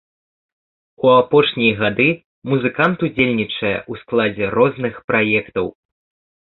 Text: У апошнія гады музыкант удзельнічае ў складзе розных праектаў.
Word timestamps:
У 1.05 1.11
апошнія 1.23 1.75
гады 1.83 2.09
музыкант 2.55 2.97
удзельнічае 3.09 3.75
ў 3.91 4.05
складзе 4.05 4.45
розных 4.59 4.93
праектаў. 5.13 5.65